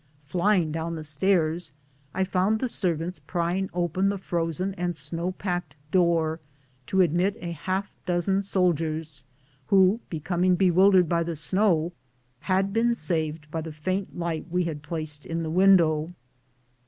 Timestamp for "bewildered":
10.55-11.07